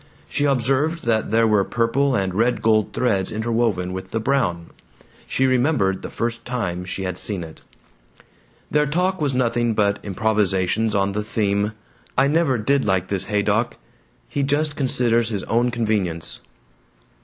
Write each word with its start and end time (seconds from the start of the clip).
She 0.27 0.45
observed 0.45 1.05
that 1.05 1.29
there 1.29 1.45
were 1.45 1.63
purple 1.63 2.15
and 2.15 2.33
red 2.33 2.63
gold 2.63 2.91
threads 2.91 3.31
interwoven 3.31 3.93
with 3.93 4.09
the 4.09 4.19
brown. 4.19 4.71
She 5.27 5.45
remembered 5.45 6.01
the 6.01 6.09
first 6.09 6.43
time 6.43 6.85
she 6.85 7.03
had 7.03 7.19
seen 7.19 7.43
it. 7.43 7.61
Their 8.71 8.87
talk 8.87 9.21
was 9.21 9.35
nothing 9.35 9.75
but 9.75 9.99
improvisations 10.01 10.95
on 10.95 11.11
the 11.11 11.23
theme: 11.23 11.73
"I 12.17 12.27
never 12.27 12.57
did 12.57 12.83
like 12.83 13.09
this 13.09 13.25
Haydock. 13.25 13.77
He 14.27 14.41
just 14.41 14.75
considers 14.75 15.29
his 15.29 15.43
own 15.43 15.69
convenience." 15.69 16.41